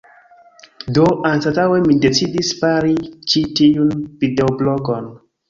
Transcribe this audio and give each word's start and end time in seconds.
Do, 0.97 1.03
anstataŭe 1.31 1.77
mi 1.83 1.97
decidis 2.07 2.49
fari 2.63 2.97
ĉi 3.35 3.45
tiun 3.61 3.93
videoblogon 4.25 5.09